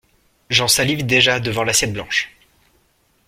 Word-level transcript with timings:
J’en 0.49 0.67
salive 0.67 1.05
déjà, 1.05 1.39
devant 1.39 1.61
l’assiette 1.63 1.93
blanche. 1.93 2.35